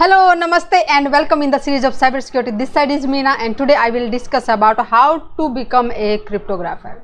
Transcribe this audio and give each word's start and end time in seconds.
Hello, 0.00 0.34
namaste 0.34 0.78
and 0.88 1.12
welcome 1.12 1.42
in 1.42 1.50
the 1.50 1.58
series 1.58 1.84
of 1.84 1.92
cybersecurity. 1.92 2.56
This 2.56 2.70
side 2.70 2.90
is 2.90 3.04
Meena 3.04 3.36
and 3.38 3.54
today 3.58 3.74
I 3.74 3.90
will 3.90 4.08
discuss 4.08 4.48
about 4.48 4.78
how 4.86 5.18
to 5.38 5.50
become 5.50 5.90
a 5.90 6.16
cryptographer. 6.20 7.02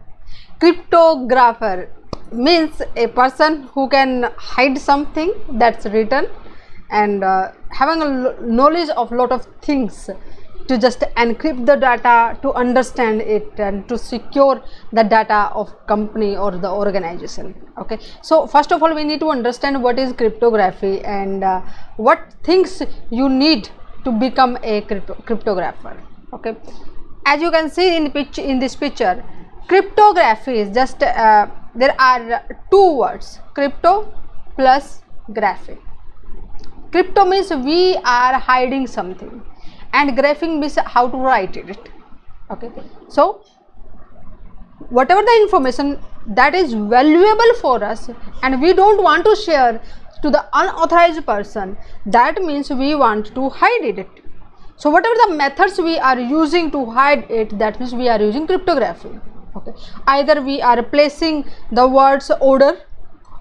Cryptographer 0.59 1.91
means 2.33 2.81
a 2.97 3.07
person 3.09 3.65
who 3.75 3.87
can 3.91 4.33
hide 4.39 4.79
something 4.79 5.35
that's 5.59 5.85
written 5.85 6.29
and 6.91 7.23
uh, 7.23 7.53
having 7.69 8.01
a 8.01 8.35
knowledge 8.41 8.89
of 8.89 9.13
lot 9.13 9.31
of 9.31 9.45
things 9.61 10.09
to 10.69 10.79
just 10.79 11.01
encrypt 11.25 11.65
the 11.67 11.77
data 11.77 12.39
to 12.43 12.53
understand 12.53 13.21
it 13.21 13.53
and 13.59 13.89
to 13.89 13.97
secure 13.99 14.63
the 14.93 15.03
data 15.03 15.51
of 15.55 15.73
company 15.87 16.37
or 16.37 16.51
the 16.51 16.71
organization 16.71 17.55
okay? 17.79 17.99
So 18.23 18.47
first 18.47 18.73
of 18.73 18.83
all 18.83 18.95
we 18.95 19.05
need 19.05 19.21
to 19.21 19.31
understand 19.31 19.83
what 19.83 19.99
is 19.99 20.13
cryptography 20.13 21.01
and 21.01 21.45
uh, 21.45 21.61
what 21.97 22.35
things 22.43 22.83
you 23.11 23.29
need 23.29 23.69
to 24.05 24.13
become 24.13 24.59
a 24.63 24.81
crypto- 24.83 25.23
cryptographer 25.27 25.97
okay? 26.33 26.57
As 27.25 27.41
you 27.41 27.51
can 27.51 27.71
see 27.71 27.97
in 27.97 28.11
picture 28.11 28.43
in 28.43 28.59
this 28.59 28.77
picture 28.77 29.25
cryptography 29.69 30.59
is 30.59 30.75
just 30.75 31.03
uh, 31.03 31.47
there 31.75 31.95
are 32.01 32.45
two 32.71 32.99
words 32.99 33.41
crypto 33.55 34.13
plus 34.55 35.03
graphy. 35.31 35.79
Crypto 36.93 37.25
means 37.25 37.51
we 37.51 37.97
are 37.97 38.35
hiding 38.39 38.87
something 38.87 39.43
and 40.01 40.17
graphing 40.19 40.59
means 40.61 40.79
how 40.95 41.09
to 41.09 41.17
write 41.17 41.57
it. 41.57 41.91
Okay. 42.51 42.71
So 43.09 43.45
whatever 44.91 45.23
the 45.23 45.37
information 45.43 45.99
that 46.41 46.55
is 46.55 46.75
valuable 46.75 47.55
for 47.61 47.83
us 47.83 48.11
and 48.43 48.61
we 48.61 48.73
don't 48.81 49.03
want 49.03 49.25
to 49.25 49.35
share 49.37 49.81
to 50.23 50.31
the 50.31 50.45
unauthorized 50.53 51.25
person 51.27 51.77
that 52.17 52.43
means 52.43 52.71
we 52.71 52.95
want 52.95 53.35
to 53.35 53.49
hide 53.49 53.85
it. 53.85 54.09
So 54.77 54.91
whatever 54.91 55.15
the 55.27 55.35
methods 55.37 55.79
we 55.79 55.99
are 55.99 56.19
using 56.19 56.71
to 56.73 56.85
hide 56.91 57.31
it 57.31 57.59
that 57.59 57.81
means 57.81 57.95
we 57.95 58.09
are 58.09 58.21
using 58.21 58.47
cryptography. 58.47 59.19
Okay. 59.57 59.73
Either 60.07 60.43
we 60.43 60.61
are 60.61 60.83
placing 60.83 61.45
the 61.73 61.87
words 61.89 62.31
order 62.41 62.73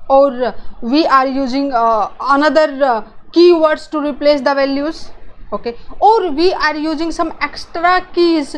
or 0.10 0.56
we 0.82 1.06
are 1.06 1.28
using 1.28 1.74
uh, 1.74 2.12
another 2.22 2.68
uh, 2.84 3.08
keywords 3.32 3.90
to 3.92 4.00
replace 4.00 4.40
the 4.40 4.54
values 4.54 5.10
okay? 5.52 5.76
Or 6.00 6.32
we 6.32 6.54
are 6.54 6.76
using 6.76 7.12
some 7.12 7.34
extra 7.42 8.08
keys 8.14 8.56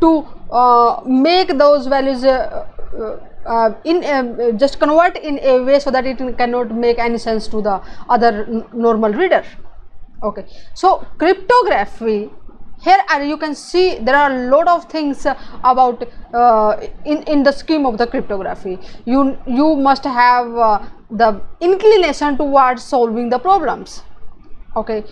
to 0.00 0.26
uh, 0.50 1.02
make 1.06 1.56
those 1.58 1.86
values 1.86 2.24
uh, 2.24 2.66
uh, 2.98 3.16
uh, 3.46 3.74
in 3.84 4.04
uh, 4.04 4.52
just 4.52 4.78
convert 4.78 5.16
in 5.16 5.38
a 5.42 5.62
way 5.62 5.78
so 5.78 5.90
that 5.90 6.06
it 6.06 6.18
cannot 6.36 6.74
make 6.74 6.98
any 6.98 7.18
sense 7.18 7.48
to 7.48 7.62
the 7.62 7.80
other 8.08 8.66
normal 8.72 9.12
reader. 9.12 9.44
Okay? 10.22 10.46
So 10.74 11.06
cryptography 11.18 12.30
here 12.82 12.98
are 13.10 13.22
you 13.22 13.36
can 13.36 13.54
see 13.54 13.98
there 13.98 14.16
are 14.16 14.32
a 14.32 14.50
lot 14.50 14.66
of 14.66 14.86
things 14.86 15.26
about 15.64 16.02
uh, 16.32 16.76
in 17.04 17.22
in 17.24 17.42
the 17.42 17.52
scheme 17.52 17.84
of 17.86 17.98
the 17.98 18.06
cryptography. 18.06 18.78
You 19.04 19.38
you 19.46 19.76
must 19.76 20.04
have 20.04 20.46
the 21.10 21.40
inclination 21.60 22.38
towards 22.38 22.82
solving 22.82 23.28
the 23.28 23.38
problems. 23.38 24.02
Okay 24.76 25.04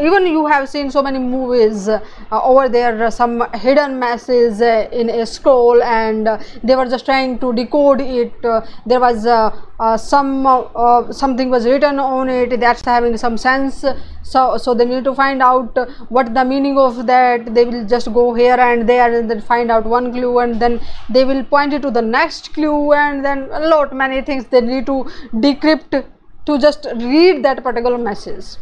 even 0.00 0.26
you 0.26 0.46
have 0.46 0.68
seen 0.68 0.90
so 0.90 1.02
many 1.02 1.18
movies 1.18 1.86
uh, 1.86 2.00
over 2.32 2.66
there 2.68 3.04
uh, 3.04 3.10
some 3.10 3.44
hidden 3.54 3.98
messages 3.98 4.62
uh, 4.62 4.88
in 4.90 5.10
a 5.10 5.26
scroll 5.26 5.82
and 5.82 6.26
uh, 6.26 6.38
they 6.64 6.74
were 6.74 6.86
just 6.86 7.04
trying 7.04 7.38
to 7.38 7.52
decode 7.52 8.00
it. 8.00 8.32
Uh, 8.42 8.62
there 8.86 9.00
was 9.00 9.26
uh, 9.26 9.54
uh, 9.78 9.98
some 9.98 10.46
uh, 10.46 10.60
uh, 10.60 11.12
something 11.12 11.50
was 11.50 11.66
written 11.66 11.98
on 11.98 12.30
it 12.30 12.58
that's 12.58 12.82
having 12.82 13.18
some 13.18 13.36
sense. 13.36 13.84
So 14.22 14.56
so 14.56 14.72
they 14.72 14.86
need 14.86 15.04
to 15.04 15.14
find 15.14 15.42
out 15.42 15.76
uh, 15.76 15.86
what 16.08 16.32
the 16.32 16.44
meaning 16.44 16.78
of 16.78 17.06
that. 17.06 17.54
They 17.54 17.66
will 17.66 17.86
just 17.86 18.12
go 18.14 18.32
here 18.32 18.58
and 18.58 18.88
there 18.88 19.12
and 19.14 19.30
then 19.30 19.42
find 19.42 19.70
out 19.70 19.84
one 19.84 20.10
clue 20.10 20.38
and 20.38 20.58
then 20.58 20.80
they 21.10 21.24
will 21.24 21.44
point 21.44 21.74
it 21.74 21.82
to 21.82 21.90
the 21.90 22.02
next 22.02 22.54
clue 22.54 22.94
and 22.94 23.22
then 23.22 23.48
a 23.52 23.60
lot 23.68 23.94
many 23.94 24.22
things 24.22 24.46
they 24.46 24.62
need 24.62 24.86
to 24.86 25.04
decrypt 25.34 26.02
to 26.46 26.58
just 26.58 26.86
read 26.96 27.44
that 27.44 27.62
particular 27.62 27.98
message 27.98 28.56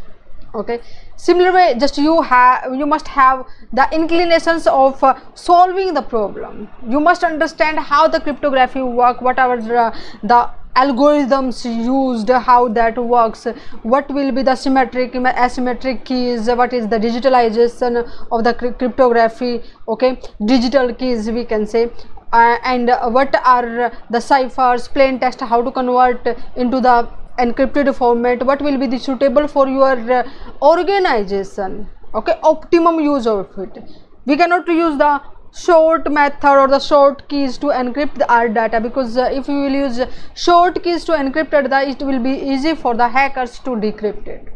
okay. 0.55 0.79
Similar 1.15 1.51
way 1.53 1.75
just 1.79 1.97
you 1.97 2.21
have 2.21 2.75
you 2.75 2.85
must 2.85 3.07
have 3.07 3.45
the 3.73 3.87
inclinations 3.91 4.67
of 4.67 5.03
uh, 5.03 5.15
solving 5.33 5.93
the 5.93 6.01
problem. 6.01 6.69
You 6.87 6.99
must 6.99 7.23
understand 7.23 7.79
how 7.79 8.07
the 8.07 8.19
cryptography 8.19 8.81
work 8.81 9.21
whatever 9.21 9.57
the, 9.57 9.93
the 10.23 10.49
algorithms 10.75 11.65
used 11.65 12.29
how 12.29 12.67
that 12.69 12.97
works 12.97 13.47
what 13.83 14.09
will 14.09 14.31
be 14.31 14.43
the 14.43 14.55
symmetric 14.55 15.13
asymmetric 15.13 16.05
keys 16.05 16.47
what 16.61 16.73
is 16.73 16.87
the 16.87 16.99
digitalization 16.99 17.97
of 18.31 18.43
the 18.43 18.53
cryp- 18.53 18.77
cryptography 18.77 19.61
okay. 19.87 20.17
Digital 20.45 20.93
keys 20.93 21.29
we 21.29 21.43
can 21.43 21.65
say. 21.65 21.89
Uh, 22.31 22.57
and 22.63 22.91
uh, 22.91 23.09
what 23.09 23.35
are 23.43 23.91
the 24.11 24.19
ciphers 24.19 24.87
plain 24.87 25.19
text 25.19 25.41
how 25.41 25.61
to 25.63 25.71
convert 25.71 26.27
into 26.55 26.79
the 26.79 27.09
encrypted 27.45 27.93
format 27.95 28.45
what 28.45 28.61
will 28.61 28.77
be 28.77 28.87
the 28.87 28.99
suitable 28.99 29.47
for 29.47 29.67
your 29.67 29.95
uh, 30.19 30.23
organization? 30.61 31.87
Okay 32.13 32.35
optimum 32.43 32.99
use 32.99 33.27
of 33.27 33.47
it. 33.57 33.83
We 34.25 34.37
cannot 34.37 34.67
use 34.67 34.97
the 34.97 35.21
short 35.53 36.11
method 36.11 36.59
or 36.61 36.67
the 36.67 36.79
short 36.79 37.27
keys 37.29 37.57
to 37.57 37.67
encrypt 37.67 38.21
our 38.29 38.47
data 38.47 38.79
because 38.79 39.17
uh, 39.17 39.29
if 39.31 39.47
we 39.47 39.55
will 39.55 39.71
use 39.71 39.99
short 40.35 40.83
keys 40.83 41.05
to 41.05 41.13
encrypt 41.13 41.53
it, 41.53 41.69
the, 41.69 41.89
it 41.89 42.01
will 42.05 42.19
be 42.19 42.31
easy 42.31 42.75
for 42.75 42.95
the 42.95 43.07
hackers 43.07 43.59
to 43.59 43.71
decrypt 43.71 44.27
it. 44.27 44.47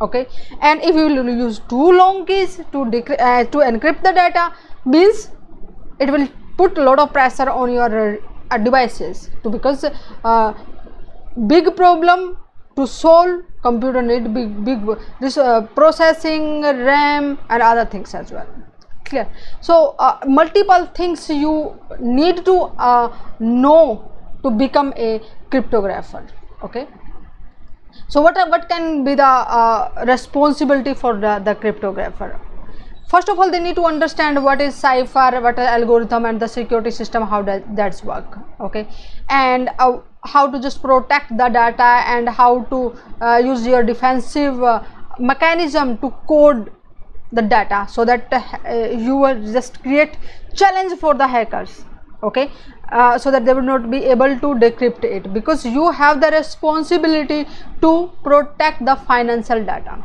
Okay 0.00 0.26
and 0.60 0.82
if 0.82 0.94
you 0.94 1.06
will 1.06 1.28
use 1.28 1.60
too 1.68 1.92
long 1.92 2.26
keys 2.26 2.56
to 2.72 2.82
uh, 2.82 3.44
to 3.44 3.58
encrypt 3.58 4.02
the 4.02 4.12
data 4.12 4.52
means 4.84 5.30
it 6.00 6.10
will 6.10 6.28
put 6.56 6.78
a 6.78 6.82
lot 6.82 6.98
of 6.98 7.12
pressure 7.12 7.48
on 7.50 7.72
your 7.72 8.18
uh, 8.50 8.58
devices 8.58 9.30
to 9.42 9.50
because 9.50 9.84
uh, 10.24 10.52
big 11.46 11.74
problem 11.76 12.36
to 12.76 12.86
solve 12.86 13.42
computer 13.62 14.02
need 14.02 14.32
big 14.34 14.64
big 14.64 14.80
this 15.20 15.36
uh, 15.36 15.62
processing 15.78 16.62
ram 16.62 17.38
and 17.48 17.62
other 17.62 17.84
things 17.84 18.14
as 18.14 18.32
well. 18.32 18.46
Clear? 19.04 19.28
So 19.60 19.94
uh, 19.98 20.18
multiple 20.26 20.86
things 20.94 21.28
you 21.28 21.78
need 22.00 22.44
to 22.44 22.56
uh, 22.78 23.16
know 23.38 24.10
to 24.42 24.50
become 24.50 24.92
a 24.96 25.20
cryptographer 25.50 26.26
okay? 26.62 26.86
So 28.08 28.22
what 28.22 28.36
what 28.48 28.68
can 28.68 29.04
be 29.04 29.14
the 29.14 29.26
uh, 29.26 30.04
responsibility 30.06 30.94
for 30.94 31.14
the, 31.16 31.38
the 31.44 31.54
cryptographer 31.54 32.38
first 33.12 33.28
of 33.28 33.38
all 33.38 33.50
they 33.54 33.60
need 33.60 33.76
to 33.76 33.84
understand 33.84 34.42
what 34.44 34.60
is 34.66 34.74
cipher 34.74 35.30
what 35.46 35.58
is 35.62 35.66
algorithm 35.72 36.24
and 36.28 36.40
the 36.40 36.48
security 36.52 36.90
system 36.98 37.26
how 37.32 37.40
does 37.42 37.62
that's 37.80 38.02
work 38.02 38.38
okay? 38.60 38.88
And 39.28 39.70
uh, 39.78 39.98
how 40.24 40.50
to 40.50 40.60
just 40.60 40.82
protect 40.82 41.36
the 41.36 41.48
data 41.48 41.90
and 42.14 42.28
how 42.28 42.62
to 42.74 42.94
uh, 43.20 43.40
use 43.44 43.66
your 43.66 43.82
defensive 43.82 44.62
uh, 44.62 44.82
mechanism 45.18 45.98
to 45.98 46.10
code 46.28 46.70
the 47.32 47.42
data 47.42 47.86
so 47.88 48.04
that 48.04 48.32
uh, 48.32 48.74
you 49.06 49.16
will 49.16 49.42
just 49.52 49.82
create 49.82 50.16
challenge 50.54 50.98
for 50.98 51.14
the 51.14 51.26
hackers 51.26 51.84
okay? 52.22 52.50
Uh, 52.90 53.18
so 53.18 53.30
that 53.30 53.44
they 53.44 53.52
will 53.52 53.68
not 53.72 53.90
be 53.90 54.04
able 54.04 54.38
to 54.38 54.54
decrypt 54.64 55.04
it 55.04 55.32
because 55.34 55.66
you 55.66 55.90
have 55.90 56.20
the 56.20 56.30
responsibility 56.30 57.46
to 57.80 58.10
protect 58.22 58.84
the 58.84 58.96
financial 58.96 59.64
data 59.64 60.02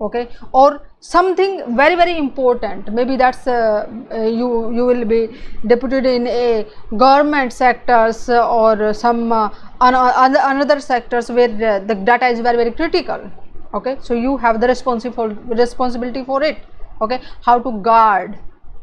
okay? 0.00 0.28
Or 0.52 0.82
something 1.00 1.76
very 1.76 1.94
very 1.94 2.18
important. 2.18 2.92
Maybe 2.92 3.16
that's 3.16 3.46
uh, 3.46 3.86
uh, 4.10 4.22
you 4.22 4.72
you 4.72 4.86
will 4.86 5.04
be 5.04 5.28
deputed 5.66 6.06
in 6.06 6.26
a 6.26 6.66
government 6.96 7.52
sectors 7.52 8.28
or 8.28 8.92
some 8.94 9.32
uh, 9.32 9.50
other 9.80 10.40
another 10.42 10.80
sectors 10.80 11.30
where 11.30 11.48
the 11.48 11.94
data 11.94 12.26
is 12.26 12.40
very 12.40 12.56
very 12.56 12.70
critical 12.70 13.30
okay? 13.74 13.96
So 14.00 14.14
you 14.14 14.36
have 14.38 14.60
the 14.60 14.68
responsible 14.68 15.28
responsibility 15.62 16.24
for 16.24 16.42
it 16.42 16.58
okay? 17.00 17.20
How 17.42 17.58
to 17.58 17.72
guard 17.80 18.38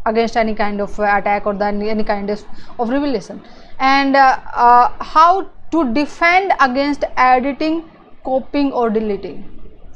against 0.05 0.37
any 0.37 0.53
kind 0.55 0.81
of 0.81 0.97
attack 0.99 1.45
or 1.45 1.53
then 1.53 1.81
any 1.81 2.03
kind 2.03 2.29
of, 2.29 2.43
of 2.79 2.89
revelation. 2.89 3.41
And 3.79 4.15
uh, 4.15 4.39
uh, 4.53 5.03
how 5.03 5.49
to 5.71 5.93
defend 5.93 6.53
against 6.59 7.03
editing 7.17 7.89
copying 8.23 8.71
or 8.71 8.89
deleting? 8.89 9.45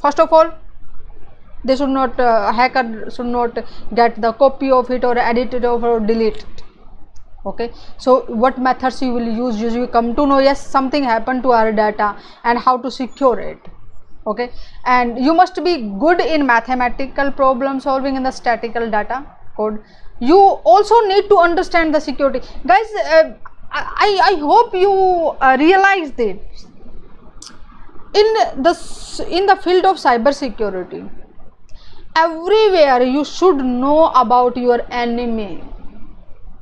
First 0.01 0.19
of 0.19 0.31
all 0.31 0.53
they 1.65 1.75
should 1.75 1.89
not 1.89 2.19
uh, 2.19 2.51
hacker 2.53 3.09
should 3.09 3.31
not 3.37 3.57
get 3.93 4.21
the 4.21 4.31
copy 4.33 4.71
of 4.71 4.91
it 4.91 5.03
or 5.03 5.17
edit 5.17 5.53
it 5.53 5.65
or 5.65 5.99
delete 5.99 6.37
it. 6.37 6.63
Okay? 7.45 7.71
So 7.97 8.25
what 8.43 8.57
methods 8.57 9.01
you 9.01 9.13
will 9.13 9.31
use 9.37 9.61
you 9.61 9.87
come 9.87 10.15
to 10.15 10.27
know 10.27 10.39
yes 10.39 10.65
something 10.75 11.03
happened 11.03 11.43
to 11.43 11.51
our 11.51 11.71
data 11.71 12.15
and 12.43 12.59
how 12.59 12.77
to 12.77 12.91
secure 12.91 13.39
it. 13.39 13.59
Okay? 14.27 14.51
And 14.85 15.19
you 15.23 15.33
must 15.33 15.63
be 15.63 15.75
good 16.05 16.21
in 16.21 16.45
mathematical 16.45 17.31
problem 17.31 17.79
solving 17.79 18.15
in 18.15 18.23
the 18.23 18.31
statistical 18.31 18.89
data 18.89 19.25
code. 19.57 19.81
You 20.19 20.39
also 20.73 20.99
need 21.07 21.27
to 21.29 21.37
understand 21.37 21.93
the 21.93 21.99
security. 21.99 22.41
Guys 22.65 22.95
uh, 23.05 23.33
I, 23.71 24.19
I 24.23 24.39
hope 24.39 24.73
you 24.73 24.91
uh, 24.91 25.57
realize 25.59 26.11
this. 26.13 26.37
In 28.13 28.33
the 28.63 29.27
in 29.29 29.45
the 29.45 29.57
field 29.57 29.85
of 29.85 29.97
cyber 29.97 30.33
security 30.33 31.03
everywhere. 32.15 33.03
You 33.03 33.25
should 33.25 33.57
know 33.57 34.09
about 34.15 34.57
your 34.57 34.81
enemy. 34.89 35.63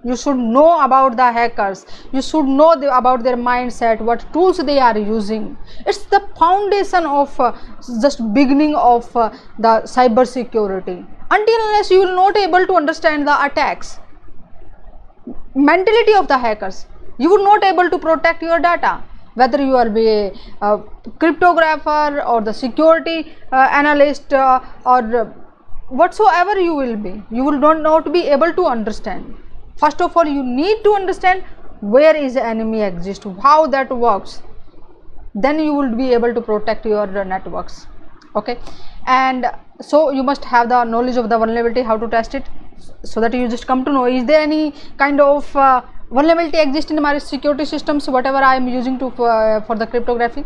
You 0.05 0.17
should 0.17 0.38
know 0.38 0.83
about 0.83 1.15
the 1.15 1.31
hackers. 1.31 1.85
You 2.11 2.21
should 2.21 2.45
know 2.45 2.75
the, 2.77 2.95
about 2.95 3.23
their 3.23 3.38
mindset 3.38 4.01
what 4.01 4.25
tools 4.33 4.57
they 4.57 4.77
are 4.79 4.97
using. 4.97 5.57
It's 5.85 6.03
the 6.05 6.21
foundation 6.38 7.05
of 7.05 7.39
uh, 7.39 7.53
just 8.01 8.33
beginning 8.33 8.75
of 8.75 9.15
uh, 9.15 9.29
the 9.57 9.81
cyber 9.85 10.27
security. 10.27 11.05
Until 11.31 11.56
unless 11.67 11.89
you 11.89 11.99
will 11.99 12.15
not 12.15 12.35
able 12.35 12.67
to 12.67 12.75
understand 12.75 13.25
the 13.27 13.45
attacks. 13.45 13.99
Mentality 15.56 16.13
of 16.15 16.27
the 16.27 16.38
hackers. 16.38 16.85
You 17.17 17.29
would 17.29 17.44
not 17.44 17.63
able 17.63 17.89
to 17.89 17.97
protect 17.97 18.41
your 18.41 18.59
data. 18.59 19.03
Whether 19.35 19.63
you 19.63 19.77
are 19.77 19.88
a, 19.88 20.33
uh, 20.61 20.77
cryptographer 21.17 22.27
or 22.27 22.41
the 22.41 22.53
security 22.53 23.33
uh, 23.51 23.69
analyst 23.71 24.33
uh, 24.33 24.59
or 24.85 25.33
whatsoever 26.01 26.60
you 26.60 26.74
will 26.74 26.95
be 26.95 27.13
you 27.30 27.44
will 27.44 27.60
not, 27.60 27.81
not 27.81 28.12
be 28.12 28.28
able 28.28 28.54
to 28.54 28.66
understand. 28.66 29.36
First 29.78 30.01
of 30.01 30.16
all 30.18 30.25
you 30.25 30.44
need 30.44 30.84
to 30.84 30.94
understand 30.94 31.44
where 31.81 32.16
is 32.16 32.34
the 32.34 32.45
enemy 32.45 32.81
exist 32.81 33.25
how 33.42 33.68
that 33.68 33.95
works. 33.95 34.42
Then 35.36 35.60
you 35.60 35.74
will 35.74 35.95
be 35.95 36.13
able 36.13 36.34
to 36.34 36.42
protect 36.42 36.86
your 36.86 37.07
networks. 37.25 37.88
Okay? 38.36 38.57
And 39.06 39.45
so 39.81 40.10
you 40.12 40.24
must 40.24 40.45
have 40.45 40.69
the 40.69 40.84
knowledge 40.84 41.18
of 41.18 41.30
the 41.30 41.38
vulnerability 41.38 41.81
how 41.84 41.98
to 41.98 42.07
test 42.07 42.34
it 42.36 42.45
so 43.04 43.22
that 43.22 43.34
you 43.34 43.48
just 43.48 43.68
come 43.68 43.86
to 43.86 43.92
know 43.92 44.06
is 44.06 44.25
there 44.25 44.42
any 44.42 44.74
kind 44.98 45.22
of 45.22 45.56
uh, 45.56 45.81
vulnerability 46.10 46.57
exist 46.57 46.92
in 46.92 47.01
my 47.01 47.18
security 47.18 47.66
systems 47.66 48.07
whatever 48.07 48.38
i 48.38 48.56
am 48.56 48.68
using 48.68 48.98
to 49.00 49.07
uh, 49.24 49.62
for 49.62 49.75
the 49.75 49.88
cryptography 49.88 50.44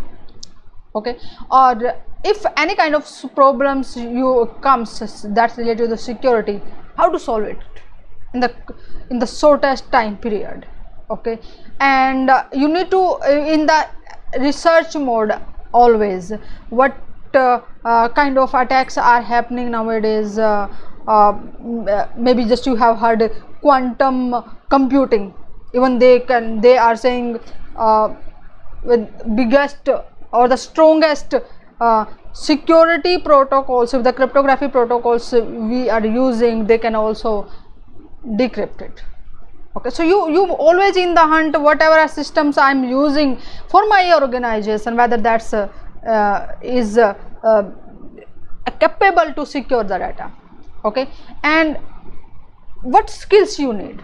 okay? 0.98 1.18
Or 1.52 1.94
if 2.24 2.46
any 2.56 2.76
kind 2.76 2.96
of 2.96 3.06
problems 3.36 3.96
you 3.96 4.50
comes 4.62 5.26
that's 5.36 5.58
related 5.58 5.84
to 5.84 5.88
the 5.88 5.98
security 5.98 6.62
how 6.98 7.10
to 7.10 7.20
solve 7.20 7.44
it? 7.44 7.60
In 8.34 8.40
the 8.40 8.54
in 9.10 9.20
the 9.20 9.28
shortest 9.28 9.92
time 9.92 10.18
period. 10.18 10.66
Okay? 11.10 11.40
And 11.80 12.30
uh, 12.30 12.46
you 12.52 12.68
need 12.68 12.92
to 12.92 13.00
uh, 13.00 13.54
in 13.56 13.66
the 13.66 13.88
research 14.40 14.96
mode 14.96 15.34
always 15.74 16.34
what 16.70 16.98
uh, 17.34 17.62
uh, 17.86 18.10
kind 18.10 18.38
of 18.38 18.54
attacks 18.54 18.98
are 18.98 19.22
happening 19.22 19.72
nowadays 19.72 20.38
uh, 20.38 20.68
uh, 21.08 21.38
maybe 22.18 22.46
just 22.46 22.66
you 22.66 22.76
have 22.76 22.98
heard 22.98 23.32
quantum 23.62 24.36
computing. 24.70 25.34
Even 25.74 26.00
they 26.00 26.20
can 26.20 26.62
they 26.62 26.78
are 26.78 26.96
saying 26.96 27.40
with 28.84 29.36
biggest 29.36 29.90
or 30.32 30.48
the 30.48 30.58
strongest 30.58 31.36
uh, 31.80 32.06
security 32.34 33.18
protocols 33.20 33.94
if 33.94 34.04
the 34.04 34.14
cryptography 34.14 34.68
protocols 34.68 35.32
we 35.34 35.90
are 35.90 36.06
using 36.06 36.66
they 36.66 36.78
can 36.78 36.96
also 36.96 37.50
decrypt 38.26 38.82
it. 38.82 39.04
Okay 39.76 39.90
so 39.90 40.04
you 40.04 40.30
you 40.32 40.46
always 40.54 40.98
in 40.98 41.14
the 41.14 41.22
hunt 41.22 41.60
whatever 41.62 42.08
systems 42.08 42.58
i'm 42.58 42.84
using 42.84 43.38
for 43.70 43.88
my 43.88 44.14
organization 44.14 44.96
whether 44.96 45.18
that's 45.18 45.54
uh, 45.54 45.68
uh, 46.08 46.48
is 46.62 46.98
uh, 46.98 47.14
uh, 47.44 47.64
capable 48.80 49.34
to 49.34 49.46
secure 49.46 49.84
the 49.84 49.98
data. 49.98 50.32
Okay 50.86 51.10
and 51.44 51.78
what 52.82 53.10
skills 53.10 53.58
you 53.60 53.74
need? 53.74 54.04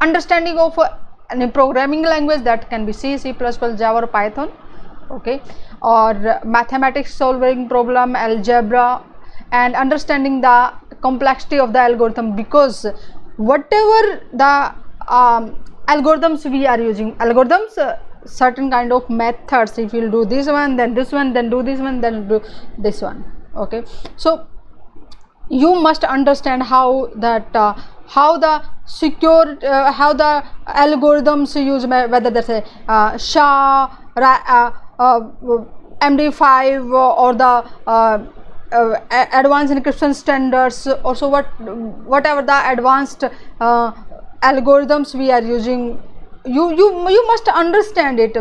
Understanding 0.00 0.58
of 0.58 0.78
uh, 0.78 0.96
any 1.30 1.46
programming 1.46 2.02
language 2.02 2.42
that 2.42 2.68
can 2.68 2.84
be 2.84 2.92
C, 2.92 3.16
C++, 3.16 3.32
Java 3.32 4.02
or 4.02 4.06
Python 4.06 4.50
okay. 5.12 5.40
Or 5.82 6.40
mathematics 6.44 7.14
solving 7.14 7.68
problem 7.68 8.16
algebra 8.16 9.04
and 9.50 9.74
understanding 9.74 10.40
the 10.40 10.72
complexity 11.00 11.58
of 11.58 11.72
the 11.72 11.80
algorithm. 11.80 12.34
Because 12.36 12.86
whatever 13.36 14.22
the 14.32 14.74
um, 15.08 15.56
algorithms 15.88 16.50
we 16.50 16.66
are 16.66 16.80
using 16.80 17.14
algorithms 17.16 17.76
uh, 17.76 17.96
certain 18.24 18.70
kind 18.70 18.92
of 18.92 19.08
methods 19.10 19.78
if 19.78 19.92
you'll 19.92 20.10
do 20.10 20.24
this 20.24 20.46
one 20.46 20.76
then 20.76 20.94
this 20.94 21.10
one 21.10 21.32
then 21.32 21.50
do 21.50 21.62
this 21.62 21.80
one 21.80 22.00
then 22.00 22.28
do 22.28 22.40
this 22.78 23.02
one. 23.02 23.24
Okay. 23.56 23.84
So 24.16 24.46
you 25.50 25.74
must 25.74 26.04
understand 26.04 26.62
how 26.62 27.10
that 27.16 27.54
uh, 27.54 27.74
how 28.06 28.38
the 28.38 28.62
secure 28.86 29.58
uh, 29.64 29.92
how 29.92 30.12
the 30.12 30.44
algorithms 30.66 31.54
use 31.62 31.86
whether 31.86 32.30
that's 32.30 32.48
a 32.48 32.64
uh, 32.88 33.16
SHA, 33.16 33.98
ra- 34.16 34.44
uh, 34.46 34.70
MD5 36.02 36.92
or 37.24 37.34
the 37.34 37.52
uh, 37.86 38.18
uh, 38.72 39.26
advanced 39.32 39.72
encryption 39.72 40.14
standards 40.14 40.86
also 41.04 41.28
what 41.28 41.46
whatever 42.14 42.42
the 42.42 42.58
advanced 42.70 43.24
uh, 43.60 43.92
algorithms 44.42 45.14
we 45.14 45.30
are 45.30 45.42
using. 45.42 46.02
You 46.44 46.70
you 46.74 46.86
you 47.08 47.26
must 47.28 47.48
understand 47.48 48.18
it 48.18 48.36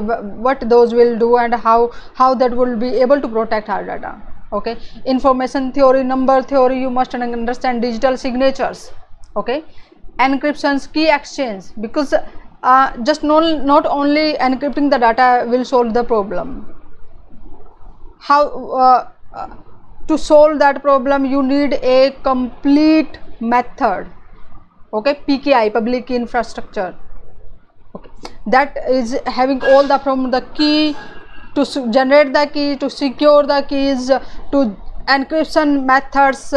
what 0.47 0.67
those 0.69 0.93
will 0.93 1.17
do 1.19 1.37
and 1.37 1.53
how 1.53 1.91
how 2.15 2.33
that 2.35 2.55
will 2.61 2.75
be 2.75 2.95
able 3.05 3.21
to 3.21 3.27
protect 3.27 3.69
our 3.69 3.85
data 3.85 4.19
okay? 4.51 4.77
Information 5.05 5.71
theory 5.71 6.03
number 6.03 6.41
theory 6.41 6.79
you 6.81 6.89
must 6.89 7.13
understand 7.13 7.81
digital 7.81 8.17
signatures 8.17 8.91
okay? 9.35 9.63
Encryptions 10.19 10.91
key 10.91 11.09
exchange 11.09 11.65
because 11.79 12.13
uh, 12.63 12.95
just 13.03 13.23
not, 13.23 13.65
not 13.65 13.85
only 13.85 14.33
encrypting 14.33 14.89
the 14.89 14.97
data 14.97 15.45
will 15.47 15.65
solve 15.65 15.93
the 15.93 16.03
problem. 16.03 16.75
How 18.19 18.47
uh, 18.47 19.09
uh, 19.33 19.47
to 20.07 20.17
solve 20.17 20.59
that 20.59 20.81
problem 20.81 21.25
you 21.25 21.41
need 21.41 21.73
a 21.81 22.15
complete 22.23 23.17
method. 23.39 24.07
Okay 24.93 25.19
pki 25.27 25.73
public 25.73 26.11
infrastructure. 26.11 26.95
Okay. 27.95 28.09
That 28.45 28.77
is 28.89 29.17
having 29.25 29.63
all 29.63 29.87
the 29.87 29.97
from 29.99 30.29
the 30.31 30.41
key 30.53 30.95
to 31.55 31.65
generate 31.89 32.33
the 32.33 32.45
key 32.53 32.75
to 32.77 32.89
secure 32.89 33.43
the 33.43 33.65
keys 33.67 34.07
to 34.07 34.75
encryption 35.07 35.83
methods 35.85 36.53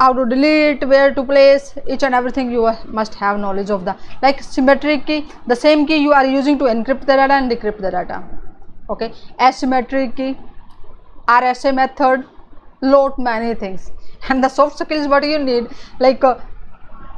how 0.00 0.12
to 0.12 0.24
delete 0.24 0.86
where 0.88 1.12
to 1.14 1.22
place 1.24 1.74
each 1.92 2.02
and 2.08 2.14
everything 2.14 2.50
you 2.50 2.64
must 2.98 3.14
have 3.14 3.38
knowledge 3.44 3.70
of 3.76 3.84
the 3.84 3.94
like 4.22 4.42
symmetric 4.42 5.06
key 5.06 5.18
the 5.52 5.56
same 5.56 5.86
key 5.86 5.96
you 5.96 6.12
are 6.18 6.26
using 6.26 6.58
to 6.58 6.66
encrypt 6.74 7.00
the 7.00 7.16
data 7.20 7.34
and 7.34 7.50
decrypt 7.50 7.80
the 7.86 7.90
data. 7.90 8.22
Okay? 8.90 9.12
Asymmetric 9.40 10.14
key 10.16 10.36
rsa 11.28 11.74
method 11.74 12.24
lot 12.80 13.18
many 13.18 13.54
things. 13.54 13.90
And 14.28 14.42
the 14.42 14.48
soft 14.48 14.78
skills 14.78 15.08
what 15.08 15.24
you 15.24 15.38
need 15.38 15.66
like 15.98 16.22
uh, 16.22 16.38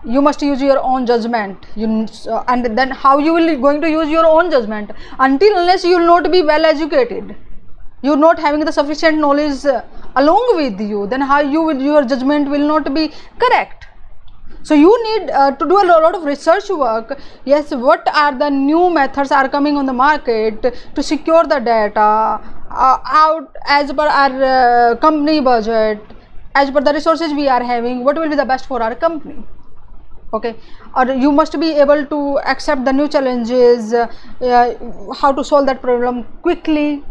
you 0.04 0.22
must 0.22 0.40
use 0.40 0.62
your 0.62 0.78
own 0.78 1.04
judgment. 1.04 1.66
You 1.76 2.06
uh, 2.28 2.44
and 2.48 2.78
then 2.78 2.90
how 2.90 3.18
you 3.18 3.34
will 3.34 3.60
going 3.60 3.82
to 3.82 3.90
use 3.90 4.08
your 4.08 4.26
own 4.26 4.50
judgment? 4.50 4.90
Until 5.18 5.58
unless 5.58 5.84
you 5.84 5.98
will 5.98 6.06
not 6.06 6.32
be 6.32 6.42
well 6.42 6.64
educated 6.64 7.36
you're 8.02 8.16
not 8.16 8.38
having 8.38 8.64
the 8.64 8.72
sufficient 8.72 9.18
knowledge 9.18 9.64
uh, 9.64 9.82
along 10.16 10.56
with 10.56 10.80
you 10.80 11.06
then 11.06 11.20
how 11.20 11.40
you 11.40 11.70
your 11.78 12.04
judgment 12.04 12.48
will 12.48 12.66
not 12.66 12.92
be 12.94 13.12
correct. 13.38 13.86
So 14.62 14.74
you 14.74 14.92
need 15.04 15.30
uh, 15.30 15.52
to 15.52 15.66
do 15.66 15.76
a 15.82 15.86
lot 15.86 16.14
of 16.14 16.24
research 16.24 16.68
work. 16.68 17.18
Yes 17.44 17.70
what 17.70 18.06
are 18.14 18.36
the 18.38 18.50
new 18.50 18.90
methods 18.90 19.32
are 19.32 19.48
coming 19.48 19.76
on 19.76 19.86
the 19.86 19.92
market 19.92 20.62
to 20.94 21.02
secure 21.02 21.44
the 21.44 21.58
data 21.58 22.40
uh, 22.70 22.98
out 23.04 23.56
as 23.66 23.92
per 23.92 24.06
our 24.06 24.44
uh, 24.44 24.96
company 24.96 25.40
budget 25.40 26.00
as 26.54 26.70
per 26.70 26.80
the 26.80 26.92
resources 26.92 27.32
we 27.32 27.48
are 27.48 27.62
having 27.62 28.04
what 28.04 28.16
will 28.16 28.28
be 28.28 28.36
the 28.36 28.44
best 28.44 28.66
for 28.66 28.82
our 28.82 28.94
company? 28.94 29.42
Okay. 30.32 30.56
Or 30.94 31.06
you 31.06 31.32
must 31.32 31.58
be 31.58 31.72
able 31.72 32.06
to 32.06 32.38
accept 32.46 32.84
the 32.84 32.92
new 32.92 33.08
challenges 33.08 33.92
uh, 33.92 34.06
uh, 34.40 35.14
how 35.14 35.32
to 35.32 35.42
solve 35.42 35.66
that 35.66 35.80
problem 35.82 36.24
quickly 36.42 37.04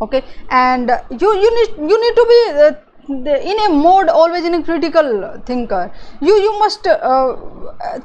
okay? 0.00 0.22
And 0.50 0.90
uh, 0.90 1.02
you 1.10 1.34
you 1.36 1.50
need 1.58 1.90
you 1.90 2.00
need 2.04 2.14
to 2.20 2.26
be 2.32 2.40
uh, 2.68 2.72
in 3.10 3.58
a 3.66 3.68
mode 3.74 4.08
always 4.08 4.44
in 4.44 4.54
a 4.54 4.62
critical 4.62 5.42
thinker. 5.44 5.92
You 6.20 6.34
you 6.40 6.58
must 6.58 6.86
uh, 6.86 7.36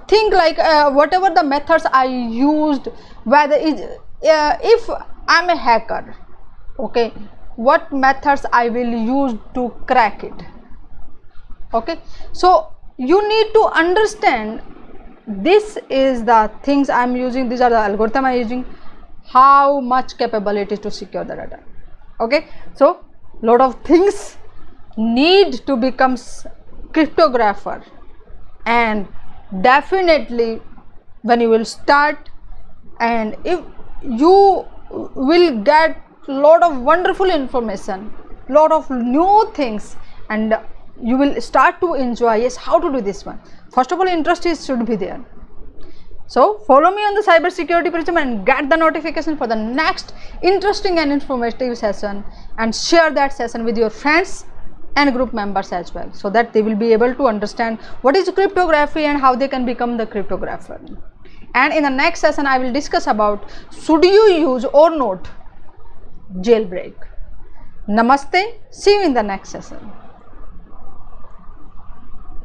think 0.07 0.33
like 0.33 0.59
uh, 0.59 0.91
whatever 0.91 1.29
the 1.29 1.43
methods 1.43 1.85
i 1.93 2.05
used 2.05 2.87
whether 3.23 3.55
is 3.55 3.81
uh, 3.81 4.57
if 4.61 4.89
i'm 5.27 5.49
a 5.49 5.55
hacker 5.55 6.15
okay? 6.79 7.13
What 7.55 7.91
methods 7.93 8.45
i 8.51 8.67
will 8.69 8.95
use 9.09 9.35
to 9.53 9.69
crack 9.87 10.23
it? 10.23 10.33
Okay? 11.73 11.99
So 12.33 12.71
you 12.97 13.27
need 13.27 13.53
to 13.53 13.65
understand 13.73 14.61
this 15.27 15.77
is 15.89 16.23
the 16.23 16.51
things 16.63 16.87
i'm 16.87 17.15
using 17.15 17.49
these 17.49 17.59
are 17.59 17.69
the 17.71 17.77
algorithm 17.77 18.25
i'm 18.25 18.37
using 18.37 18.63
how 19.27 19.79
much 19.79 20.17
capability 20.17 20.77
to 20.77 20.91
secure 20.91 21.23
the 21.23 21.35
data 21.35 21.59
okay? 22.19 22.47
So 22.75 23.03
lot 23.41 23.61
of 23.61 23.75
things 23.83 24.37
need 24.97 25.65
to 25.67 25.75
become 25.75 26.15
cryptographer. 26.91 27.83
And 28.65 29.07
definitely 29.61 30.61
when 31.21 31.41
you 31.41 31.49
will 31.49 31.65
start 31.65 32.29
and 32.99 33.35
if 33.43 33.59
you 34.01 34.65
will 34.89 35.61
get 35.63 36.01
lot 36.27 36.63
of 36.63 36.81
wonderful 36.81 37.29
information 37.29 38.11
lot 38.49 38.71
of 38.71 38.89
new 38.89 39.51
things 39.53 39.95
and 40.29 40.57
you 41.01 41.17
will 41.17 41.39
start 41.41 41.79
to 41.79 41.93
enjoy 41.93 42.35
yes 42.35 42.55
how 42.55 42.79
to 42.79 42.91
do 42.91 43.01
this 43.01 43.25
one? 43.25 43.39
First 43.71 43.91
of 43.91 43.99
all 43.99 44.07
interest 44.07 44.45
is 44.45 44.65
should 44.65 44.85
be 44.85 44.95
there 44.95 45.23
so 46.27 46.57
follow 46.67 46.89
me 46.89 47.01
on 47.03 47.13
the 47.13 47.21
cyber 47.21 47.51
security 47.51 47.89
prism 47.89 48.17
and 48.17 48.45
get 48.45 48.69
the 48.69 48.75
notification 48.75 49.37
for 49.37 49.47
the 49.47 49.55
next 49.55 50.13
interesting 50.41 50.97
and 50.97 51.11
informative 51.11 51.77
session 51.77 52.23
and 52.57 52.75
share 52.75 53.11
that 53.11 53.31
session 53.31 53.63
with 53.63 53.77
your 53.77 53.89
friends 53.89 54.45
and 54.95 55.13
group 55.13 55.33
members 55.33 55.71
as 55.71 55.93
well 55.93 56.11
so 56.13 56.29
that 56.29 56.51
they 56.53 56.61
will 56.61 56.75
be 56.75 56.93
able 56.93 57.13
to 57.13 57.27
understand 57.27 57.77
what 58.01 58.15
is 58.15 58.29
cryptography 58.29 59.05
and 59.05 59.19
how 59.19 59.35
they 59.35 59.47
can 59.47 59.65
become 59.65 59.97
the 59.97 60.07
cryptographer. 60.07 60.79
And 61.53 61.73
in 61.73 61.83
the 61.83 61.89
next 61.89 62.21
session 62.21 62.47
i 62.47 62.57
will 62.57 62.73
discuss 62.73 63.07
about 63.07 63.49
should 63.71 64.03
you 64.03 64.31
use 64.31 64.65
or 64.65 64.89
not 64.89 65.29
jailbreak. 66.37 66.95
Namaste. 67.87 68.55
See 68.71 68.95
you 68.95 69.03
in 69.03 69.13
the 69.13 69.21
next 69.21 69.49
session 69.49 69.91